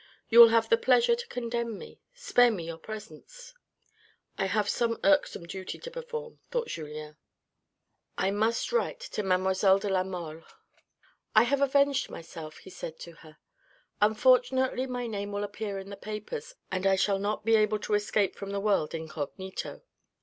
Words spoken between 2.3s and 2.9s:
me your